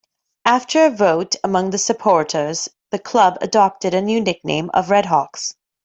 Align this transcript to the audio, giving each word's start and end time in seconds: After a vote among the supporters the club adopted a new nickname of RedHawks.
After 0.45 0.83
a 0.87 0.89
vote 0.89 1.35
among 1.43 1.69
the 1.69 1.77
supporters 1.77 2.67
the 2.89 2.97
club 2.97 3.37
adopted 3.39 3.93
a 3.93 4.01
new 4.01 4.19
nickname 4.19 4.71
of 4.73 4.87
RedHawks. 4.87 5.53